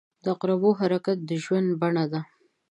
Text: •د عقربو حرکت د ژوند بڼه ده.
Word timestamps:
•د 0.23 0.25
عقربو 0.33 0.69
حرکت 0.79 1.17
د 1.29 1.31
ژوند 1.43 1.69
بڼه 1.81 2.05
ده. 2.11 2.21